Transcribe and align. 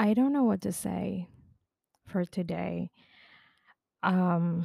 I 0.00 0.16
don't 0.16 0.32
know 0.32 0.48
what 0.48 0.64
to 0.64 0.72
say 0.72 1.28
for 2.08 2.24
today. 2.24 2.88
Um, 4.02 4.64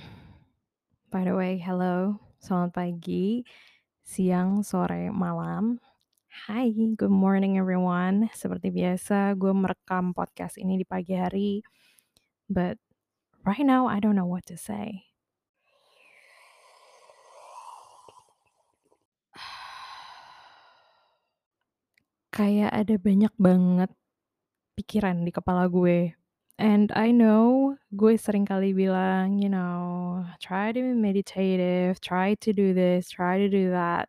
by 1.11 1.27
the 1.27 1.35
way, 1.35 1.59
hello, 1.59 2.23
selamat 2.39 2.71
pagi, 2.71 3.43
siang, 3.99 4.63
sore, 4.63 5.11
malam. 5.11 5.83
Hai, 6.47 6.71
good 6.71 7.11
morning 7.11 7.59
everyone. 7.59 8.31
Seperti 8.31 8.71
biasa, 8.71 9.35
gue 9.35 9.51
merekam 9.51 10.15
podcast 10.15 10.55
ini 10.55 10.79
di 10.79 10.87
pagi 10.87 11.19
hari, 11.19 11.67
but 12.47 12.79
right 13.43 13.67
now 13.67 13.91
I 13.91 13.99
don't 13.99 14.15
know 14.15 14.31
what 14.31 14.47
to 14.47 14.55
say. 14.55 15.03
Kayak 22.39 22.71
ada 22.71 22.95
banyak 22.95 23.35
banget 23.35 23.91
pikiran 24.75 25.23
di 25.23 25.31
kepala 25.31 25.71
gue. 25.71 26.13
And 26.55 26.87
I 26.95 27.11
know 27.11 27.75
gue 27.91 28.15
sering 28.15 28.47
kali 28.47 28.71
bilang, 28.71 29.43
you 29.43 29.51
know, 29.51 30.23
try 30.39 30.71
to 30.71 30.79
be 30.79 30.95
meditative, 30.95 31.99
try 31.99 32.35
to 32.39 32.53
do 32.55 32.71
this, 32.71 33.11
try 33.11 33.39
to 33.39 33.49
do 33.51 33.71
that. 33.75 34.07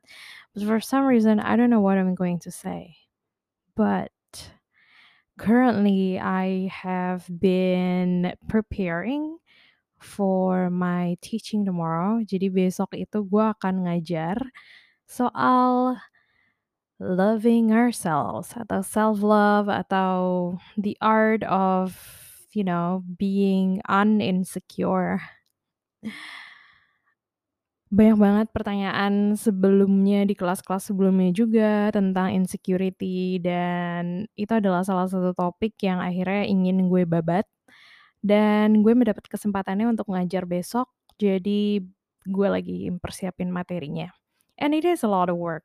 But 0.55 0.62
for 0.62 0.79
some 0.79 1.06
reason, 1.06 1.42
I 1.42 1.56
don't 1.59 1.70
know 1.70 1.83
what 1.83 1.98
I'm 1.98 2.15
going 2.15 2.39
to 2.47 2.55
say. 2.55 2.95
But 3.75 4.15
currently, 5.39 6.23
I 6.23 6.70
have 6.70 7.27
been 7.27 8.33
preparing 8.47 9.39
for 9.98 10.70
my 10.70 11.19
teaching 11.19 11.67
tomorrow. 11.67 12.23
Jadi 12.23 12.47
besok 12.47 12.95
itu 12.95 13.27
gue 13.27 13.45
akan 13.59 13.91
ngajar 13.91 14.39
soal 15.03 15.98
loving 16.96 17.73
ourselves 17.73 18.56
atau 18.56 18.80
self 18.80 19.20
love 19.20 19.68
atau 19.68 20.56
the 20.80 20.96
art 21.05 21.45
of 21.45 21.96
you 22.56 22.64
know 22.64 23.05
being 23.20 23.84
uninsecure. 23.84 25.20
Banyak 27.86 28.19
banget 28.19 28.47
pertanyaan 28.50 29.38
sebelumnya 29.38 30.27
di 30.27 30.34
kelas-kelas 30.34 30.91
sebelumnya 30.91 31.30
juga 31.30 31.94
tentang 31.94 32.34
insecurity 32.34 33.38
dan 33.38 34.27
itu 34.34 34.50
adalah 34.50 34.83
salah 34.83 35.06
satu 35.06 35.31
topik 35.36 35.78
yang 35.86 36.03
akhirnya 36.03 36.50
ingin 36.50 36.91
gue 36.91 37.06
babat. 37.06 37.47
Dan 38.27 38.83
gue 38.83 38.91
mendapat 38.91 39.22
kesempatannya 39.31 39.86
untuk 39.86 40.10
ngajar 40.10 40.50
besok 40.50 40.91
jadi 41.14 41.78
gue 42.27 42.48
lagi 42.50 42.91
persiapin 42.98 43.55
materinya. 43.55 44.10
And 44.58 44.75
it 44.75 44.83
is 44.83 45.06
a 45.06 45.10
lot 45.12 45.31
of 45.31 45.38
work 45.38 45.62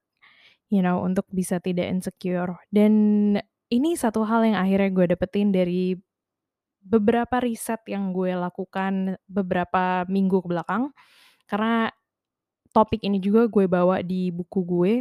you 0.71 0.81
know 0.81 1.03
untuk 1.03 1.27
bisa 1.29 1.59
tidak 1.59 1.91
insecure 1.91 2.55
dan 2.71 2.93
ini 3.71 3.95
satu 3.95 4.23
hal 4.23 4.43
yang 4.47 4.57
akhirnya 4.59 4.89
gue 4.91 5.05
dapetin 5.15 5.51
dari 5.51 5.95
beberapa 6.81 7.37
riset 7.43 7.85
yang 7.85 8.09
gue 8.11 8.33
lakukan 8.33 9.15
beberapa 9.29 10.03
minggu 10.09 10.41
ke 10.41 10.47
belakang 10.49 10.89
karena 11.45 11.93
topik 12.71 13.03
ini 13.03 13.19
juga 13.19 13.45
gue 13.51 13.67
bawa 13.67 14.01
di 14.01 14.31
buku 14.31 14.59
gue. 14.63 14.93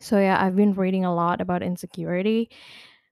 So 0.00 0.16
yeah, 0.16 0.40
I've 0.40 0.56
been 0.56 0.72
reading 0.72 1.04
a 1.04 1.12
lot 1.12 1.44
about 1.44 1.60
insecurity. 1.60 2.48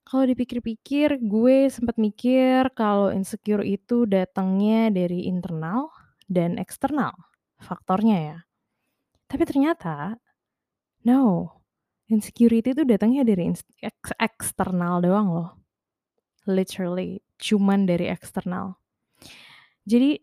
Kalau 0.09 0.25
dipikir-pikir, 0.25 1.21
gue 1.21 1.69
sempat 1.69 2.01
mikir 2.01 2.73
kalau 2.73 3.13
insecure 3.13 3.61
itu 3.61 4.09
datangnya 4.09 4.89
dari 4.89 5.29
internal 5.29 5.93
dan 6.25 6.57
eksternal, 6.57 7.13
faktornya 7.61 8.17
ya. 8.17 8.39
Tapi 9.29 9.45
ternyata, 9.45 10.17
no, 11.09 11.49
insecurity 12.13 12.77
itu 12.77 12.85
datangnya 12.85 13.25
dari 13.25 13.49
eks 13.49 14.13
eksternal 14.21 15.01
doang 15.01 15.29
loh. 15.33 15.51
Literally, 16.45 17.25
cuman 17.41 17.89
dari 17.89 18.13
eksternal. 18.13 18.77
Jadi 19.89 20.21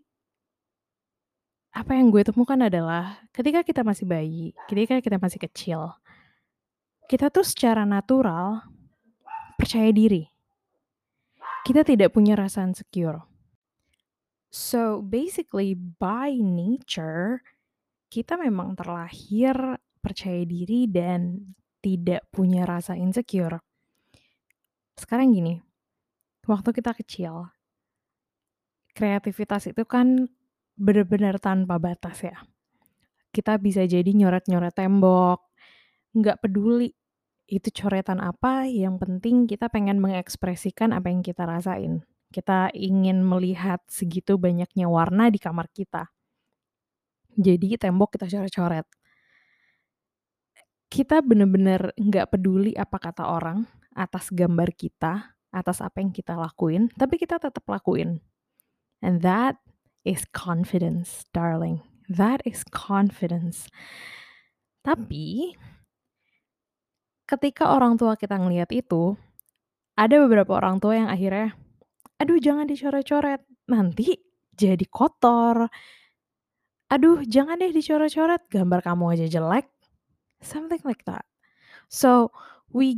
apa 1.76 1.92
yang 1.98 2.14
gue 2.14 2.24
temukan 2.24 2.58
adalah 2.62 3.20
ketika 3.34 3.66
kita 3.66 3.82
masih 3.82 4.06
bayi, 4.06 4.54
ketika 4.70 5.02
kita 5.02 5.18
masih 5.18 5.40
kecil, 5.42 5.82
kita 7.10 7.34
tuh 7.34 7.44
secara 7.44 7.84
natural 7.84 8.64
percaya 9.58 9.90
diri. 9.92 10.30
Kita 11.66 11.82
tidak 11.82 12.14
punya 12.14 12.38
rasa 12.38 12.62
insecure. 12.62 13.26
So 14.54 15.04
basically 15.04 15.76
by 15.76 16.32
nature 16.40 17.44
kita 18.08 18.40
memang 18.40 18.80
terlahir 18.80 19.76
percaya 20.06 20.46
diri 20.46 20.86
dan 20.86 21.42
tidak 21.82 22.30
punya 22.30 22.70
rasa 22.70 22.94
insecure. 22.94 23.58
Sekarang 24.94 25.34
gini, 25.34 25.58
waktu 26.46 26.70
kita 26.70 26.94
kecil, 26.94 27.50
kreativitas 28.94 29.66
itu 29.66 29.82
kan 29.90 30.30
benar-benar 30.78 31.42
tanpa 31.42 31.82
batas 31.82 32.22
ya. 32.22 32.38
Kita 33.34 33.58
bisa 33.58 33.84
jadi 33.84 34.08
nyoret-nyoret 34.08 34.78
tembok, 34.78 35.50
nggak 36.14 36.40
peduli 36.46 36.94
itu 37.46 37.70
coretan 37.70 38.22
apa, 38.22 38.66
yang 38.66 38.98
penting 38.98 39.46
kita 39.46 39.70
pengen 39.70 40.02
mengekspresikan 40.02 40.94
apa 40.94 41.10
yang 41.10 41.22
kita 41.22 41.46
rasain. 41.46 42.02
Kita 42.34 42.74
ingin 42.74 43.22
melihat 43.22 43.82
segitu 43.86 44.42
banyaknya 44.42 44.90
warna 44.90 45.30
di 45.30 45.38
kamar 45.38 45.70
kita. 45.70 46.10
Jadi 47.36 47.76
tembok 47.76 48.16
kita 48.16 48.32
coret-coret. 48.32 48.88
Kita 50.96 51.20
bener-bener 51.20 51.92
nggak 52.00 52.32
peduli 52.32 52.72
apa 52.72 52.96
kata 52.96 53.28
orang 53.28 53.68
atas 53.92 54.32
gambar 54.32 54.72
kita, 54.72 55.36
atas 55.52 55.84
apa 55.84 56.00
yang 56.00 56.16
kita 56.16 56.40
lakuin, 56.40 56.88
tapi 56.96 57.20
kita 57.20 57.36
tetap 57.36 57.68
lakuin. 57.68 58.24
And 59.04 59.20
that 59.20 59.60
is 60.08 60.24
confidence, 60.32 61.28
darling. 61.36 61.84
That 62.08 62.40
is 62.48 62.64
confidence. 62.72 63.68
Tapi 64.88 65.60
ketika 67.28 67.76
orang 67.76 68.00
tua 68.00 68.16
kita 68.16 68.40
ngelihat 68.40 68.72
itu, 68.72 69.20
ada 70.00 70.16
beberapa 70.24 70.56
orang 70.56 70.80
tua 70.80 70.96
yang 70.96 71.12
akhirnya, 71.12 71.60
"Aduh 72.24 72.40
jangan 72.40 72.72
dicoret-coret, 72.72 73.44
nanti 73.68 74.16
jadi 74.56 74.88
kotor. 74.88 75.68
Aduh 76.88 77.20
jangan 77.28 77.60
deh 77.60 77.76
dicoret-coret, 77.76 78.48
gambar 78.48 78.80
kamu 78.80 79.20
aja 79.20 79.28
jelek." 79.28 79.75
Something 80.46 80.82
like 80.86 81.04
that. 81.10 81.26
So, 81.90 82.32
we 82.72 82.98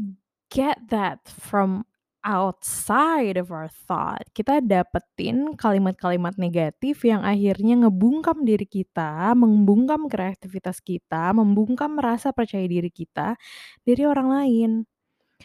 get 0.51 0.79
that 0.91 1.25
from 1.27 1.85
outside 2.27 3.39
of 3.39 3.55
our 3.55 3.71
thought. 3.71 4.27
Kita 4.35 4.59
dapetin 4.59 5.55
kalimat-kalimat 5.55 6.35
negatif 6.35 7.07
yang 7.07 7.23
akhirnya 7.23 7.87
ngebungkam 7.87 8.43
diri 8.43 8.67
kita, 8.67 9.31
membungkam 9.31 10.11
kreativitas 10.11 10.83
kita, 10.83 11.31
membungkam 11.31 11.95
rasa 12.01 12.35
percaya 12.35 12.67
diri 12.67 12.91
kita 12.91 13.39
dari 13.87 14.03
orang 14.03 14.29
lain. 14.29 14.71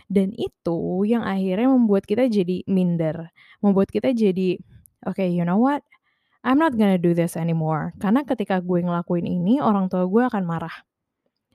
Dan 0.09 0.33
itu 0.37 1.05
yang 1.09 1.23
akhirnya 1.27 1.69
membuat 1.71 2.05
kita 2.09 2.27
jadi 2.29 2.65
minder, 2.69 3.31
membuat 3.61 3.93
kita 3.93 4.11
jadi, 4.17 4.57
"Oke, 5.09 5.29
you 5.29 5.45
know 5.45 5.61
what? 5.61 5.85
I'm 6.47 6.59
not 6.59 6.75
gonna 6.79 6.99
do 7.01 7.13
this 7.17 7.37
anymore." 7.39 7.93
Karena 8.03 8.25
ketika 8.27 8.61
gue 8.65 8.81
ngelakuin 8.85 9.27
ini, 9.29 9.61
orang 9.63 9.89
tua 9.93 10.07
gue 10.09 10.23
akan 10.29 10.45
marah. 10.49 10.75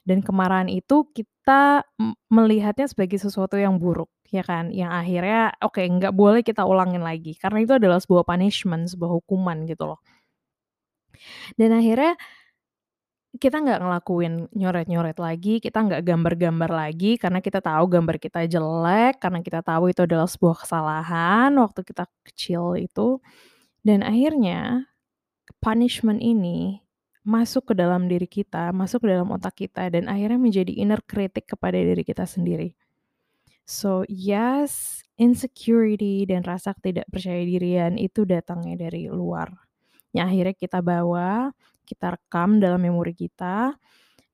Dan 0.08 0.24
kemarahan 0.24 0.72
itu 0.72 1.04
kita 1.12 1.84
melihatnya 2.32 2.88
sebagai 2.88 3.20
sesuatu 3.20 3.60
yang 3.60 3.76
buruk, 3.76 4.08
ya 4.32 4.40
kan? 4.48 4.72
Yang 4.72 4.92
akhirnya, 5.04 5.42
oke, 5.60 5.84
nggak 5.84 6.14
boleh 6.16 6.42
kita 6.48 6.64
ulangin 6.64 7.04
lagi, 7.04 7.36
karena 7.36 7.60
itu 7.64 7.76
adalah 7.76 8.00
sebuah 8.00 8.24
punishment, 8.24 8.88
sebuah 8.88 9.12
hukuman 9.20 9.68
gitu 9.68 9.84
loh. 9.92 10.00
Dan 11.60 11.76
akhirnya 11.76 12.16
kita 13.38 13.62
nggak 13.62 13.80
ngelakuin 13.84 14.34
nyoret-nyoret 14.56 15.18
lagi, 15.22 15.62
kita 15.62 15.78
nggak 15.86 16.02
gambar-gambar 16.08 16.72
lagi, 16.74 17.20
karena 17.22 17.40
kita 17.44 17.60
tahu 17.62 17.86
gambar 17.86 18.18
kita 18.18 18.48
jelek, 18.50 19.22
karena 19.22 19.40
kita 19.46 19.62
tahu 19.62 19.94
itu 19.94 20.02
adalah 20.08 20.26
sebuah 20.26 20.66
kesalahan 20.66 21.52
waktu 21.62 21.82
kita 21.86 22.10
kecil 22.26 22.80
itu. 22.80 23.22
Dan 23.86 24.02
akhirnya 24.02 24.90
punishment 25.62 26.22
ini 26.24 26.82
masuk 27.28 27.70
ke 27.70 27.74
dalam 27.76 28.08
diri 28.08 28.24
kita, 28.24 28.72
masuk 28.72 29.04
ke 29.04 29.08
dalam 29.12 29.28
otak 29.36 29.68
kita, 29.68 29.92
dan 29.92 30.08
akhirnya 30.08 30.40
menjadi 30.40 30.72
inner 30.72 31.04
critic 31.04 31.52
kepada 31.52 31.76
diri 31.76 32.08
kita 32.08 32.24
sendiri. 32.24 32.72
So, 33.68 34.08
yes, 34.08 35.04
insecurity 35.20 36.24
dan 36.24 36.48
rasa 36.48 36.72
tidak 36.80 37.04
percaya 37.12 37.44
dirian 37.44 38.00
itu 38.00 38.24
datangnya 38.24 38.88
dari 38.88 39.12
luar. 39.12 39.52
Yang 40.16 40.26
akhirnya 40.32 40.56
kita 40.56 40.80
bawa, 40.80 41.52
kita 41.84 42.16
rekam 42.16 42.64
dalam 42.64 42.80
memori 42.80 43.12
kita, 43.12 43.76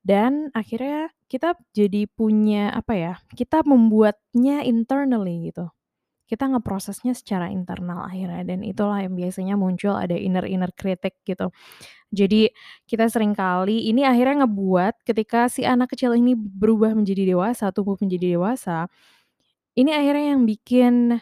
dan 0.06 0.54
akhirnya 0.54 1.10
kita 1.26 1.58
jadi 1.74 2.06
punya 2.06 2.70
apa 2.70 2.94
ya, 2.94 3.14
kita 3.34 3.66
membuatnya 3.66 4.62
internally 4.62 5.50
gitu. 5.50 5.66
Kita 6.24 6.48
ngeprosesnya 6.48 7.12
secara 7.12 7.52
internal 7.52 8.08
akhirnya 8.08 8.42
dan 8.48 8.64
itulah 8.64 9.04
yang 9.04 9.12
biasanya 9.12 9.54
muncul 9.60 9.92
ada 9.92 10.16
inner-inner 10.16 10.72
critic 10.72 11.20
gitu. 11.28 11.52
Jadi 12.14 12.50
kita 12.88 13.08
sering 13.10 13.34
kali 13.36 13.90
ini 13.90 14.06
akhirnya 14.06 14.46
ngebuat 14.46 15.04
ketika 15.06 15.50
si 15.52 15.66
anak 15.66 15.92
kecil 15.96 16.14
ini 16.16 16.34
berubah 16.38 16.94
menjadi 16.96 17.28
dewasa, 17.36 17.70
tumbuh 17.74 17.98
menjadi 18.00 18.38
dewasa, 18.38 18.88
ini 19.78 19.90
akhirnya 19.94 20.36
yang 20.36 20.42
bikin 20.46 21.18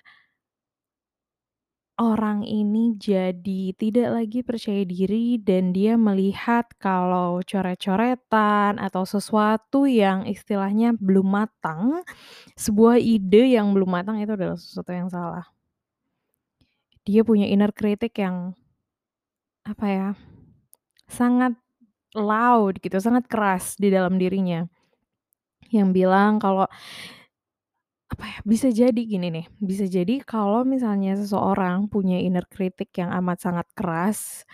orang 2.01 2.41
ini 2.49 2.97
jadi 2.97 3.77
tidak 3.77 4.09
lagi 4.17 4.41
percaya 4.41 4.83
diri 4.89 5.37
dan 5.37 5.77
dia 5.77 6.01
melihat 6.01 6.65
kalau 6.81 7.45
coret-coretan 7.45 8.81
atau 8.81 9.05
sesuatu 9.05 9.85
yang 9.85 10.25
istilahnya 10.25 10.97
belum 10.97 11.29
matang, 11.29 12.01
sebuah 12.57 12.97
ide 12.97 13.57
yang 13.57 13.77
belum 13.77 13.91
matang 13.93 14.17
itu 14.25 14.33
adalah 14.33 14.57
sesuatu 14.57 14.93
yang 14.93 15.13
salah. 15.13 15.45
Dia 17.05 17.27
punya 17.27 17.51
inner 17.51 17.75
critic 17.75 18.17
yang 18.17 18.57
apa 19.67 19.87
ya, 19.87 20.09
sangat 21.11 21.55
loud 22.17 22.81
gitu, 22.81 22.97
sangat 22.99 23.29
keras 23.29 23.77
di 23.77 23.93
dalam 23.93 24.17
dirinya. 24.17 24.65
Yang 25.73 25.89
bilang 25.93 26.37
kalau 26.41 26.69
apa 28.13 28.25
ya, 28.29 28.39
bisa 28.45 28.69
jadi 28.69 29.01
gini 29.01 29.33
nih, 29.33 29.47
bisa 29.57 29.89
jadi 29.89 30.21
kalau 30.21 30.69
misalnya 30.69 31.17
seseorang 31.17 31.89
punya 31.89 32.21
inner 32.21 32.45
critic 32.45 32.93
yang 33.01 33.09
amat 33.25 33.41
sangat 33.41 33.67
keras 33.73 34.45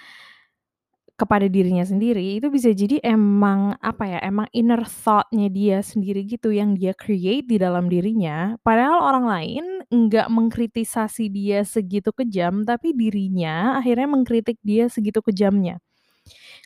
kepada 1.19 1.51
dirinya 1.51 1.83
sendiri, 1.83 2.39
itu 2.39 2.47
bisa 2.47 2.71
jadi 2.71 3.03
emang, 3.03 3.75
apa 3.83 4.07
ya, 4.07 4.19
emang 4.23 4.47
inner 4.55 4.87
thought-nya 4.87 5.51
dia 5.51 5.83
sendiri 5.83 6.23
gitu 6.23 6.55
yang 6.55 6.79
dia 6.79 6.95
create 6.95 7.51
di 7.51 7.59
dalam 7.59 7.91
dirinya, 7.91 8.55
padahal 8.63 9.03
orang 9.03 9.27
lain 9.27 9.65
enggak 9.91 10.31
mengkritisasi 10.31 11.27
dia 11.27 11.67
segitu 11.67 12.15
kejam, 12.15 12.63
tapi 12.63 12.95
dirinya 12.95 13.75
akhirnya 13.83 14.07
mengkritik 14.07 14.63
dia 14.63 14.87
segitu 14.87 15.19
kejamnya. 15.19 15.83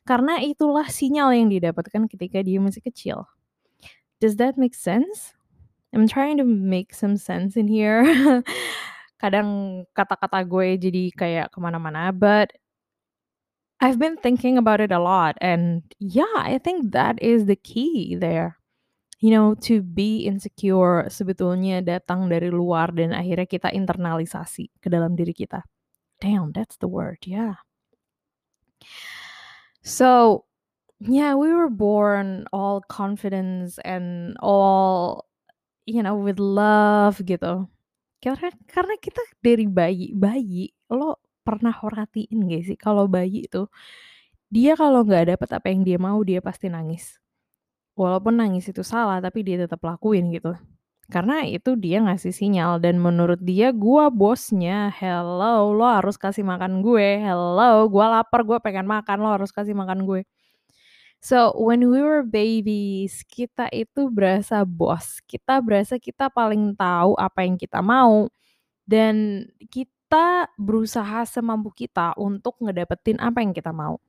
Karena 0.04 0.44
itulah 0.44 0.84
sinyal 0.92 1.32
yang 1.32 1.48
didapatkan 1.48 2.04
ketika 2.12 2.44
dia 2.44 2.60
masih 2.60 2.84
kecil. 2.84 3.24
Does 4.20 4.36
that 4.36 4.60
make 4.60 4.76
sense? 4.76 5.32
I'm 5.92 6.08
trying 6.08 6.36
to 6.38 6.44
make 6.44 6.94
some 6.94 7.16
sense 7.16 7.56
in 7.56 7.68
here. 7.68 8.02
Kadang 9.22 9.84
kata-kata 9.94 10.42
gue 10.42 10.80
jadi 10.80 11.04
kayak 11.14 11.52
ke 11.52 11.58
mana-mana, 11.60 12.10
but 12.10 12.50
I've 13.78 13.98
been 13.98 14.16
thinking 14.16 14.58
about 14.58 14.80
it 14.80 14.90
a 14.90 14.98
lot 15.02 15.36
and 15.42 15.82
yeah, 15.98 16.38
I 16.38 16.58
think 16.58 16.92
that 16.92 17.20
is 17.22 17.46
the 17.46 17.58
key 17.58 18.14
there. 18.14 18.58
You 19.22 19.30
know, 19.30 19.54
to 19.70 19.82
be 19.82 20.26
insecure 20.26 21.06
sebetulnya 21.06 21.82
datang 21.82 22.26
dari 22.26 22.50
luar 22.50 22.90
dan 22.90 23.14
akhirnya 23.14 23.46
kita 23.46 23.70
internalisasi 23.70 24.70
ke 24.82 24.90
dalam 24.90 25.14
diri 25.14 25.30
kita. 25.30 25.62
Damn, 26.18 26.50
that's 26.50 26.74
the 26.78 26.90
word, 26.90 27.22
yeah. 27.26 27.62
So, 29.82 30.44
yeah, 30.98 31.34
we 31.34 31.50
were 31.52 31.70
born 31.70 32.46
all 32.52 32.82
confidence 32.86 33.78
and 33.82 34.38
all, 34.38 35.26
you 35.88 36.02
know, 36.04 36.16
with 36.18 36.38
love 36.42 37.18
gitu. 37.24 37.66
Karena 38.22 38.50
karena 38.70 38.94
kita 39.02 39.22
dari 39.44 39.66
bayi 39.70 40.14
bayi, 40.16 40.72
lo 40.92 41.18
pernah 41.46 41.74
perhatiin 41.74 42.38
gak 42.50 42.62
sih 42.68 42.78
kalau 42.78 43.06
bayi 43.10 43.46
itu, 43.50 43.66
dia 44.52 44.74
kalau 44.78 45.02
nggak 45.06 45.36
dapet 45.36 45.48
apa 45.54 45.66
yang 45.72 45.82
dia 45.86 45.98
mau, 46.00 46.20
dia 46.26 46.40
pasti 46.44 46.68
nangis. 46.72 47.18
Walaupun 47.98 48.40
nangis 48.40 48.68
itu 48.72 48.80
salah, 48.86 49.20
tapi 49.20 49.44
dia 49.44 49.60
tetap 49.60 49.80
lakuin 49.84 50.32
gitu. 50.32 50.56
Karena 51.12 51.44
itu 51.44 51.76
dia 51.76 52.00
ngasih 52.04 52.32
sinyal 52.32 52.80
dan 52.80 52.96
menurut 53.02 53.40
dia, 53.44 53.70
"Gua 53.76 54.08
bosnya, 54.08 54.88
hello, 54.96 55.74
lo 55.76 55.84
harus 55.86 56.16
kasih 56.16 56.42
makan 56.46 56.80
gue, 56.86 57.20
hello, 57.20 57.86
gua 57.92 58.20
lapar, 58.22 58.42
gua 58.48 58.58
pengen 58.64 58.86
makan, 58.88 59.18
lo 59.24 59.28
harus 59.36 59.52
kasih 59.52 59.76
makan 59.76 60.06
gue." 60.08 60.22
So, 61.22 61.54
when 61.54 61.86
we 61.86 62.02
were 62.02 62.26
babies, 62.26 63.22
kita 63.22 63.70
itu 63.70 64.10
berasa 64.10 64.66
bos, 64.66 65.22
kita 65.22 65.62
berasa 65.62 65.94
kita 65.94 66.26
paling 66.26 66.74
tahu 66.74 67.14
apa 67.14 67.46
yang 67.46 67.54
kita 67.54 67.78
mau, 67.78 68.26
dan 68.90 69.46
kita 69.70 70.50
berusaha 70.58 71.22
semampu 71.22 71.70
kita 71.70 72.18
untuk 72.18 72.58
ngedapetin 72.58 73.22
apa 73.22 73.38
yang 73.38 73.54
kita 73.54 73.70
mau. 73.70 74.02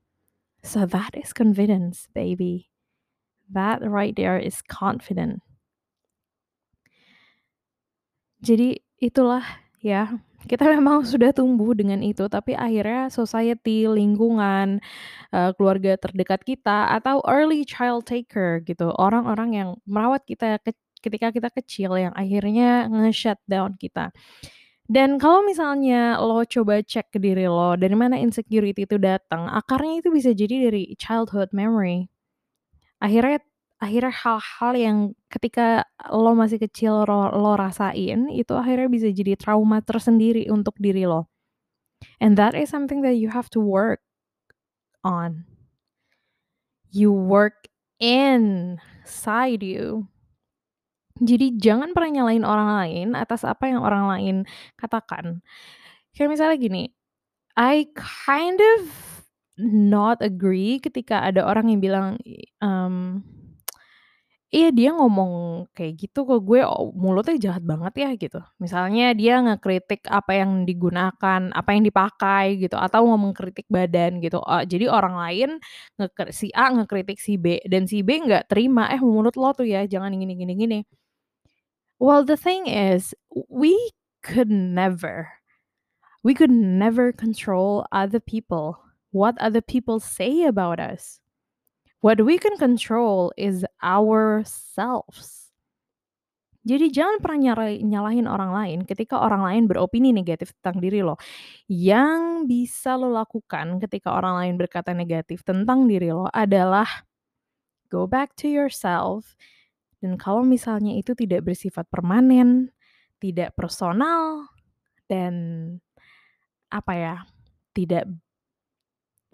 So 0.63 0.87
that 0.89 1.13
is 1.13 1.35
confidence, 1.35 2.07
baby. 2.15 2.71
That 3.51 3.83
right 3.83 4.15
there 4.15 4.39
is 4.39 4.63
confident. 4.65 5.43
Jadi 8.41 8.79
itulah 8.99 9.43
ya, 9.79 10.23
kita 10.49 10.65
memang 10.67 11.03
sudah 11.07 11.31
tumbuh 11.35 11.71
dengan 11.75 11.99
itu, 12.03 12.27
tapi 12.27 12.53
akhirnya 12.57 13.09
society, 13.11 13.87
lingkungan, 13.87 14.79
eee, 15.33 15.51
keluarga 15.57 15.95
terdekat 15.99 16.43
kita, 16.43 16.93
atau 16.95 17.23
early 17.27 17.63
child 17.67 18.05
taker 18.07 18.61
gitu, 18.67 18.91
orang-orang 18.99 19.49
yang 19.55 19.69
merawat 19.87 20.23
kita 20.27 20.59
ket 20.63 20.77
ketika 21.03 21.35
kita 21.35 21.49
kecil 21.51 21.99
yang 21.99 22.15
akhirnya 22.15 22.87
nge-shutdown 22.87 23.75
kita. 23.75 24.15
Dan 24.87 25.15
kalau 25.19 25.43
misalnya 25.47 26.19
lo 26.19 26.43
coba 26.47 26.83
cek 26.83 27.15
ke 27.15 27.19
diri 27.19 27.47
lo, 27.47 27.75
dari 27.79 27.95
mana 27.95 28.19
insecurity 28.19 28.83
itu 28.87 28.99
datang, 28.99 29.47
akarnya 29.51 30.03
itu 30.03 30.09
bisa 30.11 30.31
jadi 30.35 30.69
dari 30.71 30.95
childhood 30.99 31.51
memory. 31.55 32.07
Akhirnya 33.03 33.43
akhirnya 33.83 34.15
hal-hal 34.15 34.71
yang 34.79 34.97
ketika 35.27 35.83
lo 36.07 36.31
masih 36.31 36.55
kecil 36.63 37.03
ro 37.03 37.27
lo 37.35 37.59
rasain, 37.59 38.31
itu 38.31 38.55
akhirnya 38.55 38.87
bisa 38.87 39.11
jadi 39.11 39.35
trauma 39.35 39.83
tersendiri 39.83 40.47
untuk 40.47 40.79
diri 40.79 41.03
lo. 41.03 41.27
And 42.23 42.39
that 42.39 42.55
is 42.55 42.71
something 42.71 43.03
that 43.03 43.19
you 43.19 43.27
have 43.27 43.51
to 43.51 43.59
work 43.59 43.99
on. 45.03 45.43
You 46.95 47.11
work 47.11 47.67
inside 47.99 49.63
you. 49.63 50.07
Jadi 51.19 51.59
jangan 51.59 51.91
pernah 51.93 52.23
nyalahin 52.23 52.47
orang 52.47 52.69
lain 52.83 53.07
atas 53.13 53.43
apa 53.45 53.69
yang 53.69 53.83
orang 53.83 54.07
lain 54.09 54.35
katakan. 54.79 55.43
Kayak 56.15 56.29
misalnya 56.39 56.57
gini, 56.57 56.83
I 57.53 57.91
kind 57.93 58.57
of 58.57 58.81
not 59.61 60.19
agree 60.25 60.81
ketika 60.81 61.21
ada 61.21 61.45
orang 61.45 61.69
yang 61.69 61.79
bilang, 61.79 62.07
mmm, 62.59 63.32
"Iya 64.53 64.69
dia 64.69 64.89
ngomong 64.93 65.65
kayak 65.73 65.93
gitu 65.97 66.19
ke 66.29 66.35
gue, 66.45 66.61
o 66.61 66.93
mulutnya 66.93 67.35
jahat 67.41 67.63
banget 67.65 67.93
ya," 68.03 68.09
gitu. 68.21 68.39
Misalnya 68.61 69.17
dia 69.17 69.41
ngekritik 69.41 70.05
apa 70.05 70.31
yang 70.37 70.51
digunakan, 70.69 71.41
apa 71.57 71.69
yang 71.73 71.81
dipakai 71.89 72.61
gitu, 72.61 72.77
atau 72.77 73.01
ngomong 73.09 73.33
kritik 73.33 73.65
badan 73.73 74.21
gitu, 74.21 74.37
eee, 74.45 74.63
jadi 74.69 74.85
orang 74.93 75.15
lain 75.17 75.49
ngekri 75.97 76.31
si 76.37 76.47
A 76.53 76.69
ngekritik 76.69 77.17
si 77.17 77.33
B, 77.41 77.57
dan 77.65 77.89
si 77.89 78.05
B 78.05 78.21
nggak 78.21 78.45
terima, 78.51 78.93
"Eh 78.93 79.01
mulut 79.01 79.33
lo 79.41 79.49
tuh 79.57 79.65
ya 79.65 79.81
jangan 79.89 80.13
gini 80.13 80.33
gini 80.37 80.53
gini." 80.53 80.79
Well, 81.99 82.23
the 82.25 82.37
thing 82.37 82.67
is, 82.67 83.13
we 83.49 83.91
could 84.23 84.49
never 84.49 85.29
we 86.23 86.33
could 86.35 86.51
never 86.51 87.11
control 87.13 87.85
other 87.91 88.19
people, 88.21 88.79
what 89.11 89.37
other 89.39 89.61
people 89.61 89.99
say 90.01 90.43
about 90.45 90.79
us. 90.79 91.19
What 92.03 92.19
we 92.19 92.35
can 92.35 92.59
control 92.59 93.31
is 93.39 93.63
ourselves. 93.79 95.47
Jadi 96.63 96.91
jangan 96.91 97.19
pernah 97.23 97.55
nyalahin 97.79 98.27
orang 98.27 98.51
lain 98.51 98.79
ketika 98.83 99.19
orang 99.19 99.43
lain 99.43 99.63
beropini 99.67 100.11
negatif 100.11 100.51
tentang 100.59 100.83
diri 100.83 100.99
lo. 100.99 101.15
Yang 101.67 102.47
bisa 102.47 102.99
lo 102.99 103.07
lakukan 103.11 103.79
ketika 103.83 104.15
orang 104.15 104.35
lain 104.39 104.53
berkata 104.59 104.91
negatif 104.91 105.47
tentang 105.47 105.87
diri 105.87 106.11
lo 106.11 106.27
adalah 106.31 107.07
go 107.87 108.03
back 108.03 108.35
to 108.35 108.51
yourself, 108.51 109.35
dan 110.03 110.19
kalau 110.19 110.43
misalnya 110.43 110.95
itu 110.95 111.15
tidak 111.15 111.47
bersifat 111.47 111.87
permanen, 111.87 112.71
tidak 113.23 113.55
personal, 113.55 114.47
dan 115.07 115.35
apa 116.67 116.93
ya, 116.95 117.15
tidak 117.71 118.07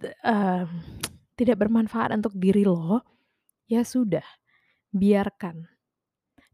mmm, 0.02 0.70
tidak 1.40 1.64
bermanfaat 1.64 2.12
untuk 2.12 2.36
diri 2.36 2.68
lo, 2.68 3.00
ya 3.72 3.88
sudah, 3.88 4.26
biarkan. 4.92 5.72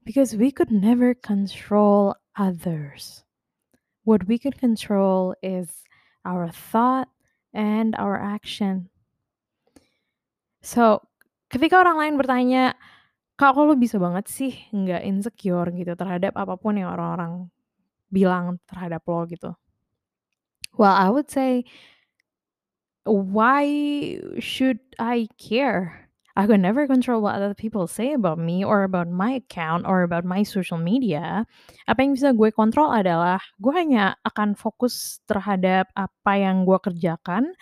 Because 0.06 0.38
we 0.38 0.54
could 0.54 0.70
never 0.70 1.18
control 1.18 2.14
others. 2.38 3.26
What 4.06 4.30
we 4.30 4.38
can 4.38 4.54
control 4.54 5.34
is 5.42 5.82
our 6.22 6.54
thought 6.54 7.10
and 7.58 7.98
our 7.98 8.22
action. 8.22 8.94
So, 10.62 11.02
ketika 11.50 11.82
orang 11.82 11.98
lain 11.98 12.16
bertanya, 12.22 12.78
"Kak, 13.34 13.58
kok 13.58 13.66
lo 13.66 13.74
bisa 13.74 13.98
banget 13.98 14.30
sih 14.30 14.54
nggak 14.70 15.02
insecure 15.10 15.74
gitu 15.74 15.98
terhadap 15.98 16.38
apa 16.38 16.54
pun 16.54 16.78
yang 16.78 16.94
orang-orang 16.94 17.50
bilang 18.14 18.62
terhadap 18.70 19.02
lo?" 19.10 19.26
Gitu. 19.26 19.50
Well, 20.78 20.94
I 20.94 21.10
would 21.10 21.34
say 21.34 21.66
why 23.06 23.66
should 24.40 24.80
I 25.00 25.28
care? 25.38 26.06
I 26.36 26.44
could 26.52 26.60
never 26.60 26.84
control 26.84 27.24
what 27.24 27.40
other 27.40 27.56
people 27.56 27.88
say 27.88 28.12
about 28.12 28.36
me 28.36 28.60
or 28.60 28.84
about 28.84 29.08
my 29.08 29.40
account 29.40 29.88
or 29.88 30.04
about 30.04 30.28
my 30.28 30.44
social 30.44 30.76
media. 30.76 31.48
Apa 31.88 32.04
yang 32.04 32.12
bisa 32.12 32.36
gue 32.36 32.52
kontrol 32.52 32.92
adalah 32.92 33.40
gue 33.56 33.72
hanya 33.72 34.20
akan 34.28 34.52
fokus 34.60 35.24
terhadap 35.32 35.88
apa 35.96 36.34
yang 36.36 36.68
gue 36.68 36.76
kerjakan 36.84 37.56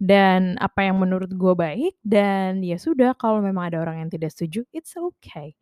dan 0.00 0.56
apa 0.64 0.88
yang 0.88 0.96
menurut 1.04 1.36
gue 1.36 1.52
baik 1.52 2.00
dan 2.00 2.64
ya 2.64 2.80
sudah 2.80 3.12
kalau 3.12 3.44
memang 3.44 3.68
ada 3.68 3.84
orang 3.84 4.08
yang 4.08 4.08
tidak 4.08 4.32
setuju, 4.32 4.64
it's 4.72 4.96
okay. 4.96 5.52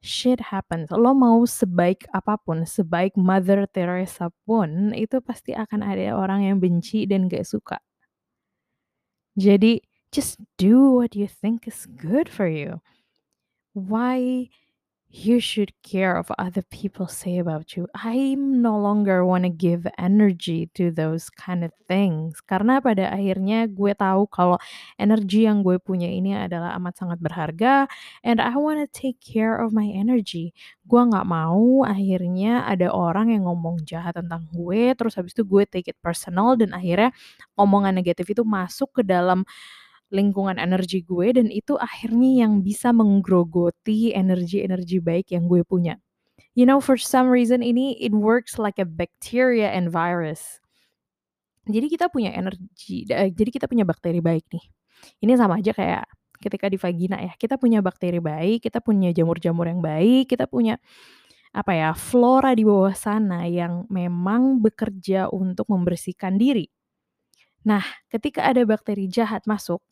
Shit 0.00 0.40
happens. 0.54 0.88
Lo 0.94 1.12
mau 1.12 1.44
sebaik 1.44 2.08
apa 2.16 2.40
pun, 2.40 2.64
sebaik 2.64 3.20
Mother 3.20 3.68
Teresa 3.68 4.32
pun, 4.48 4.96
itu 4.96 5.20
pasti 5.20 5.52
akan 5.52 5.84
ada 5.84 6.16
orang 6.16 6.48
yang 6.48 6.56
benci 6.56 7.04
dan 7.04 7.28
gak 7.28 7.44
suka. 7.44 7.82
Jadi, 9.38 9.80
just 10.12 10.38
do 10.56 10.90
what 10.92 11.14
you 11.14 11.28
think 11.28 11.68
is 11.68 11.86
good 11.86 12.28
for 12.28 12.48
you. 12.48 12.80
Why 13.74 14.50
you 15.08 15.40
should 15.40 15.72
care 15.80 16.12
of 16.20 16.28
other 16.36 16.60
people 16.68 17.08
say 17.08 17.40
about 17.40 17.72
you. 17.76 17.88
I 17.96 18.36
no 18.36 18.76
longer 18.76 19.24
wanna 19.24 19.48
give 19.48 19.86
energy 19.96 20.68
to 20.76 20.92
those 20.92 21.32
kind 21.32 21.64
of 21.64 21.72
things. 21.88 22.44
Karena 22.44 22.76
pada 22.84 23.08
akhirnya 23.08 23.64
gue 23.72 23.96
tahu 23.96 24.28
kalau 24.28 24.60
energi 25.00 25.48
yang 25.48 25.64
gue 25.64 25.80
punya 25.80 26.12
ini 26.12 26.36
adalah 26.36 26.76
amat 26.76 27.00
sangat 27.00 27.18
berharga 27.24 27.88
and 28.20 28.36
I 28.36 28.52
wanna 28.60 28.84
take 28.92 29.16
care 29.24 29.56
of 29.56 29.72
my 29.72 29.88
energy. 29.88 30.52
Gue 30.84 31.00
nggak 31.08 31.24
mau 31.24 31.88
akhirnya 31.88 32.68
ada 32.68 32.92
orang 32.92 33.32
yang 33.32 33.48
ngomong 33.48 33.88
jahat 33.88 34.20
tentang 34.20 34.44
gue, 34.52 34.92
terus 34.92 35.16
habis 35.16 35.32
itu 35.32 35.40
gue 35.48 35.64
take 35.64 35.88
it 35.88 35.96
personal 36.04 36.52
dan 36.60 36.76
akhirnya 36.76 37.16
omongan 37.56 37.96
negatif 37.96 38.28
itu 38.36 38.44
masuk 38.44 39.00
ke 39.00 39.02
dalam 39.08 39.48
lingkungan 40.08 40.56
energi 40.56 41.04
gue 41.04 41.36
dan 41.36 41.52
itu 41.52 41.76
akhirnya 41.76 42.48
yang 42.48 42.64
bisa 42.64 42.92
menggerogoti 42.96 44.16
energi-energi 44.16 44.98
baik 45.04 45.36
yang 45.36 45.44
gue 45.46 45.60
punya. 45.64 46.00
You 46.56 46.66
know, 46.66 46.82
for 46.82 46.98
some 46.98 47.30
reason 47.30 47.62
ini 47.62 47.94
it 48.00 48.10
works 48.10 48.58
like 48.58 48.80
a 48.82 48.88
bacteria 48.88 49.70
and 49.70 49.92
virus. 49.92 50.58
Jadi 51.68 51.86
kita 51.92 52.08
punya 52.08 52.32
energi, 52.32 53.04
eh, 53.12 53.28
jadi 53.28 53.50
kita 53.52 53.68
punya 53.68 53.84
bakteri 53.84 54.24
baik 54.24 54.48
nih. 54.48 54.64
Ini 55.22 55.32
sama 55.36 55.60
aja 55.60 55.76
kayak 55.76 56.08
ketika 56.40 56.66
di 56.72 56.80
vagina 56.80 57.20
ya, 57.20 57.32
kita 57.36 57.60
punya 57.60 57.84
bakteri 57.84 58.18
baik, 58.18 58.64
kita 58.64 58.80
punya 58.80 59.12
jamur-jamur 59.12 59.68
yang 59.68 59.84
baik, 59.84 60.32
kita 60.32 60.48
punya 60.48 60.80
apa 61.52 61.72
ya, 61.76 61.90
flora 61.92 62.56
di 62.56 62.64
bawah 62.64 62.96
sana 62.96 63.44
yang 63.48 63.84
memang 63.92 64.64
bekerja 64.64 65.28
untuk 65.28 65.68
membersihkan 65.68 66.40
diri. 66.40 66.68
Nah, 67.66 67.84
ketika 68.08 68.46
ada 68.48 68.62
bakteri 68.64 69.10
jahat 69.10 69.44
masuk, 69.44 69.82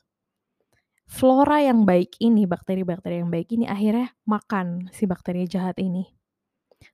flora 1.07 1.63
yang 1.63 1.87
baik 1.87 2.19
ini, 2.19 2.45
bakteri-bakteri 2.45 3.23
yang 3.23 3.31
baik 3.31 3.55
ini 3.55 3.65
akhirnya 3.71 4.13
makan 4.27 4.91
si 4.91 5.07
bakteri 5.07 5.47
jahat 5.47 5.79
ini. 5.79 6.11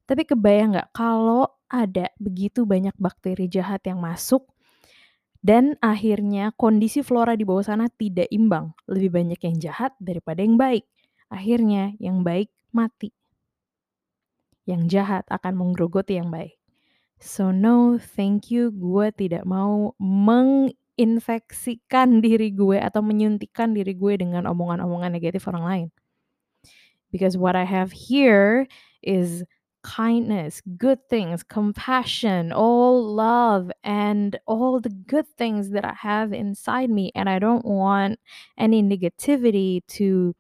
Tapi 0.07 0.23
kebayang 0.29 0.79
nggak 0.79 0.91
kalau 0.95 1.49
ada 1.67 2.13
begitu 2.21 2.69
banyak 2.69 2.95
bakteri 3.01 3.49
jahat 3.49 3.83
yang 3.89 3.99
masuk 3.99 4.47
dan 5.43 5.75
akhirnya 5.83 6.55
kondisi 6.55 7.03
flora 7.03 7.35
di 7.35 7.43
bawah 7.43 7.67
sana 7.67 7.91
tidak 7.91 8.31
imbang. 8.31 8.71
Lebih 8.87 9.11
banyak 9.11 9.41
yang 9.43 9.57
jahat 9.59 9.93
daripada 9.99 10.39
yang 10.39 10.55
baik. 10.55 10.87
Akhirnya 11.27 11.99
yang 11.99 12.23
baik 12.23 12.55
mati. 12.71 13.11
Yang 14.63 14.83
jahat 14.95 15.25
akan 15.27 15.59
menggerogoti 15.59 16.23
yang 16.23 16.31
baik. 16.31 16.63
So 17.19 17.51
no, 17.51 17.99
thank 17.99 18.55
you. 18.55 18.71
Gue 18.71 19.11
tidak 19.11 19.43
mau 19.43 19.99
meng 19.99 20.71
infeksikan 21.01 22.21
diri 22.21 22.53
gue 22.53 22.77
atau 22.77 23.01
menyuntikkan 23.01 23.73
diri 23.73 23.97
gue 23.97 24.15
dengan 24.21 24.45
omongan-omongan 24.49 25.13
negatif 25.13 25.49
orang 25.49 25.65
lain. 25.65 25.89
Because 27.13 27.37
what 27.37 27.57
I 27.57 27.65
have 27.65 27.93
here 27.93 28.67
is 29.05 29.45
kindness, 29.83 30.63
good 30.79 30.99
things, 31.11 31.43
compassion, 31.43 32.53
all 32.53 33.03
love, 33.03 33.71
and 33.85 34.39
all 34.47 34.81
the 34.81 34.89
good 34.89 35.27
things 35.37 35.71
that 35.71 35.85
I 35.85 35.95
have 35.95 36.33
inside 36.33 36.89
me. 36.89 37.13
And 37.15 37.29
I 37.29 37.39
don't 37.39 37.65
want 37.65 38.19
any 38.57 38.83
negativity 38.83 39.83
to 39.99 40.35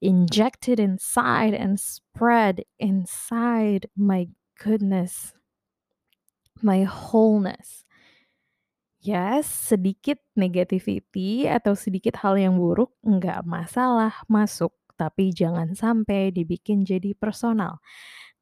inject 0.00 0.68
it 0.68 0.80
inside 0.80 1.54
and 1.54 1.78
spread 1.78 2.64
inside 2.78 3.88
my 3.96 4.28
goodness, 4.58 5.32
my 6.62 6.84
wholeness. 6.84 7.85
Yes, 9.06 9.46
sedikit 9.46 10.18
negativity 10.34 11.46
atau 11.46 11.78
sedikit 11.78 12.18
hal 12.26 12.42
yang 12.42 12.58
buruk 12.58 12.90
nggak 13.06 13.46
masalah 13.46 14.10
masuk, 14.26 14.74
tapi 14.98 15.30
jangan 15.30 15.78
sampai 15.78 16.34
dibikin 16.34 16.82
jadi 16.82 17.14
personal. 17.14 17.78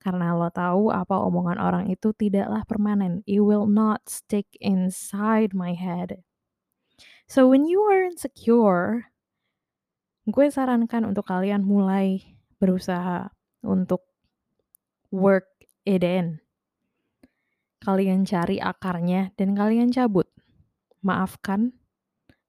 Karena 0.01 0.33
lo 0.33 0.49
tahu 0.49 0.89
apa 0.89 1.21
omongan 1.21 1.61
orang 1.61 1.85
itu 1.93 2.17
tidaklah 2.17 2.65
permanen. 2.65 3.21
It 3.29 3.45
will 3.45 3.69
not 3.69 4.09
stick 4.09 4.49
inside 4.57 5.53
my 5.53 5.77
head. 5.77 6.25
So 7.29 7.45
when 7.45 7.69
you 7.69 7.85
are 7.85 8.01
insecure, 8.01 9.13
gue 10.25 10.49
sarankan 10.49 11.05
untuk 11.05 11.29
kalian 11.29 11.61
mulai 11.61 12.41
berusaha 12.57 13.29
untuk 13.61 14.01
work 15.13 15.61
it 15.85 16.01
in. 16.01 16.41
Kalian 17.85 18.25
cari 18.25 18.57
akarnya 18.65 19.37
dan 19.37 19.53
kalian 19.53 19.93
cabut 19.93 20.34
maafkan, 21.05 21.77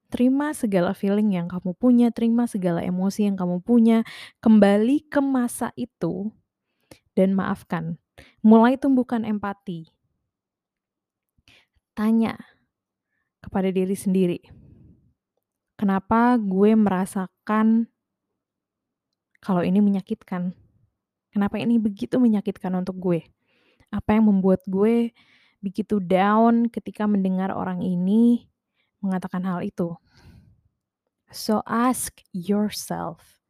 terima 0.08 0.56
segala 0.56 0.96
feeling 0.96 1.36
yang 1.36 1.52
kamu 1.52 1.76
punya, 1.76 2.08
terima 2.10 2.48
segala 2.48 2.80
emosi 2.80 3.28
yang 3.28 3.36
kamu 3.36 3.60
punya, 3.60 4.08
kembali 4.40 5.12
ke 5.12 5.20
masa 5.20 5.76
itu 5.76 6.32
dan 7.20 7.36
maafkan. 7.36 8.00
Mulai 8.40 8.80
tumbuhkan 8.80 9.28
empati. 9.28 9.92
Tanya 11.96 12.36
kepada 13.44 13.72
diri 13.72 13.96
sendiri, 13.96 14.40
kenapa 15.80 16.36
gue 16.40 16.76
merasakan 16.76 17.88
kalau 19.40 19.64
ini 19.64 19.80
menyakitkan? 19.80 20.56
Kenapa 21.32 21.60
ini 21.60 21.76
begitu 21.80 22.20
menyakitkan 22.20 22.72
untuk 22.80 22.96
gue? 23.00 23.20
Apa 23.92 24.16
yang 24.16 24.32
membuat 24.32 24.64
gue 24.68 25.12
begitu 25.66 25.98
down 25.98 26.70
ketika 26.70 27.10
mendengar 27.10 27.50
orang 27.50 27.82
ini 27.82 28.46
mengatakan 29.02 29.42
hal 29.42 29.66
itu. 29.66 29.98
So 31.34 31.66
ask 31.66 32.22
yourself, 32.30 33.42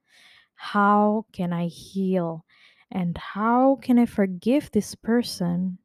how 0.71 1.27
can 1.35 1.51
I 1.51 1.67
heal 1.67 2.47
and 2.87 3.19
how 3.35 3.75
can 3.83 3.99
I 3.99 4.07
forgive 4.07 4.71
this 4.71 4.95
person? 4.95 5.83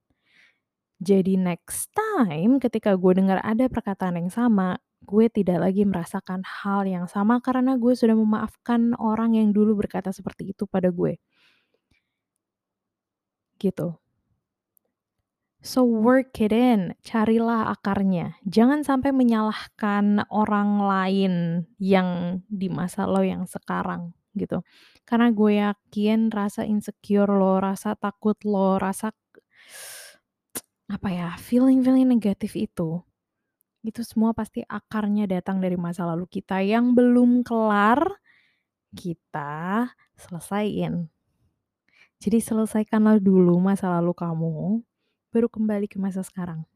Jadi 1.03 1.35
next 1.35 1.91
time 1.97 2.63
ketika 2.63 2.95
gue 2.95 3.19
dengar 3.19 3.43
ada 3.43 3.67
perkataan 3.67 4.21
yang 4.21 4.31
sama, 4.31 4.79
gue 5.01 5.27
tidak 5.33 5.65
lagi 5.65 5.83
merasakan 5.89 6.45
hal 6.45 6.85
yang 6.85 7.09
sama 7.09 7.41
karena 7.41 7.75
gue 7.81 7.97
sudah 7.97 8.13
memaafkan 8.15 8.93
orang 9.01 9.35
yang 9.35 9.51
dulu 9.51 9.81
berkata 9.81 10.13
seperti 10.13 10.53
itu 10.53 10.69
pada 10.69 10.93
gue. 10.93 11.17
Gitu. 13.57 13.97
So 15.61 15.85
work 15.85 16.41
it 16.41 16.57
in, 16.57 16.97
carilah 17.05 17.69
akarnya. 17.69 18.41
Jangan 18.49 18.81
sampai 18.81 19.13
menyalahkan 19.13 20.25
orang 20.33 20.81
lain 20.81 21.35
yang 21.77 22.41
di 22.49 22.73
masa 22.73 23.05
lo 23.05 23.21
yang 23.21 23.45
sekarang 23.45 24.17
gitu. 24.33 24.65
Karena 25.05 25.29
gue 25.29 25.61
yakin 25.61 26.33
rasa 26.33 26.65
insecure 26.65 27.29
lo, 27.29 27.61
rasa 27.61 27.93
takut 27.93 28.41
lo, 28.49 28.81
rasa 28.81 29.13
apa 30.97 31.09
ya, 31.13 31.29
feeling-feeling 31.37 32.09
negatif 32.09 32.57
itu, 32.57 33.05
itu 33.85 34.01
semua 34.05 34.33
pasti 34.37 34.65
akarnya 34.65 35.29
datang 35.29 35.61
dari 35.61 35.77
masa 35.77 36.05
lalu 36.09 36.29
kita 36.29 36.61
yang 36.65 36.93
belum 36.97 37.45
kelar 37.45 38.01
kita 38.97 39.93
selesaiin. 40.17 41.09
Jadi 42.21 42.39
selesaikanlah 42.45 43.17
dulu 43.25 43.57
masa 43.61 43.89
lalu 43.97 44.13
kamu, 44.13 44.85
baru 45.31 45.47
kembali 45.47 45.87
ke 45.87 45.97
masa 45.97 46.21
sekarang. 46.27 46.67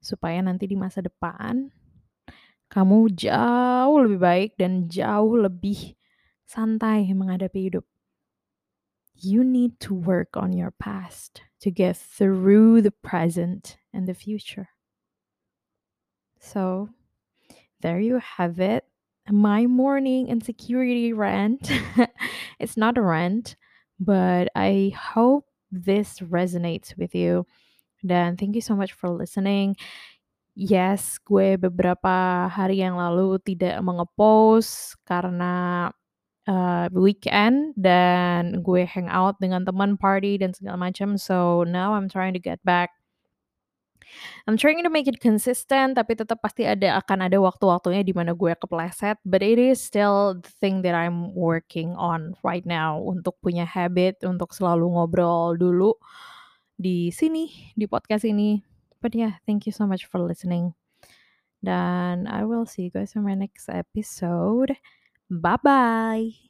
Supaya 0.00 0.40
nanti 0.40 0.70
di 0.70 0.78
masa 0.78 1.04
depan 1.04 1.70
kamu 2.70 3.10
jauh 3.18 3.98
lebih 4.06 4.20
baik 4.22 4.50
dan 4.54 4.86
jauh 4.86 5.34
lebih 5.34 5.98
santai 6.46 7.10
menghadapi 7.10 7.66
hidup. 7.66 7.86
You 9.18 9.42
need 9.42 9.82
to 9.84 9.92
work 9.92 10.38
on 10.38 10.54
your 10.54 10.70
past 10.70 11.42
to 11.60 11.68
get 11.68 11.98
through 11.98 12.80
the 12.80 12.94
present 12.94 13.76
and 13.92 14.06
the 14.06 14.14
future. 14.14 14.70
So, 16.38 16.88
there 17.82 18.00
you 18.00 18.22
have 18.22 18.62
it. 18.62 18.86
My 19.28 19.66
morning 19.66 20.30
insecurity 20.30 21.12
rant. 21.12 21.68
it's 22.62 22.78
not 22.78 22.96
a 22.96 23.02
rant, 23.02 23.56
but 23.98 24.48
I 24.56 24.94
hope 24.96 25.49
this 25.70 26.20
resonates 26.20 26.92
with 26.98 27.14
you. 27.14 27.46
Dan 28.02 28.36
thank 28.36 28.54
you 28.54 28.64
so 28.64 28.76
much 28.76 28.92
for 28.92 29.10
listening. 29.10 29.76
Yes, 30.58 31.16
gue 31.22 31.56
beberapa 31.56 32.46
hari 32.50 32.82
yang 32.82 32.98
lalu 32.98 33.38
tidak 33.40 33.80
mengepost 33.80 34.98
karena 35.06 35.88
uh, 36.50 36.86
weekend 36.92 37.72
dan 37.78 38.60
gue 38.60 38.82
hang 38.84 39.08
out 39.08 39.38
dengan 39.38 39.64
teman 39.64 39.94
party 39.96 40.36
dan 40.36 40.52
segala 40.52 40.90
macam. 40.90 41.16
So 41.16 41.64
now 41.64 41.94
I'm 41.94 42.10
trying 42.10 42.34
to 42.34 42.42
get 42.42 42.58
back 42.66 42.99
I'm 44.44 44.56
trying 44.56 44.82
to 44.82 44.92
make 44.92 45.06
it 45.06 45.22
consistent, 45.22 45.96
tapi 45.96 46.18
tetap 46.18 46.42
pasti 46.42 46.66
ada 46.66 46.98
akan 47.00 47.30
ada 47.30 47.38
waktu-waktunya 47.38 48.02
di 48.02 48.12
mana 48.16 48.34
gue 48.34 48.52
kepleset, 48.56 49.20
but 49.22 49.40
it 49.40 49.56
is 49.56 49.78
still 49.78 50.36
the 50.36 50.52
thing 50.60 50.82
that 50.82 50.96
I'm 50.96 51.32
working 51.32 51.94
on 51.94 52.34
right 52.42 52.64
now 52.66 52.98
untuk 52.98 53.38
punya 53.40 53.64
habit 53.64 54.22
untuk 54.26 54.52
selalu 54.52 54.90
ngobrol 54.90 55.54
dulu 55.54 55.94
di 56.80 57.12
sini, 57.12 57.72
di 57.76 57.84
podcast 57.84 58.24
ini. 58.26 58.60
But 59.00 59.16
yeah, 59.16 59.40
thank 59.48 59.64
you 59.64 59.72
so 59.72 59.88
much 59.88 60.04
for 60.08 60.20
listening. 60.20 60.76
Dan 61.60 62.24
I 62.24 62.44
will 62.48 62.64
see 62.64 62.88
you 62.88 62.92
guys 62.92 63.16
in 63.16 63.24
my 63.24 63.36
next 63.36 63.68
episode. 63.68 64.76
Bye-bye. 65.28 66.49